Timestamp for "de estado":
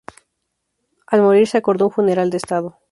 2.31-2.79